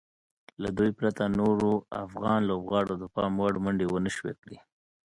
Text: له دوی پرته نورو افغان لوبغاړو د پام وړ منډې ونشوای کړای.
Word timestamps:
له 0.61 0.69
دوی 0.77 0.91
پرته 0.99 1.23
نورو 1.39 1.71
افغان 2.05 2.39
لوبغاړو 2.49 2.93
د 2.99 3.03
پام 3.15 3.33
وړ 3.41 3.53
منډې 3.63 3.85
ونشوای 3.89 4.33
کړای. 4.41 4.59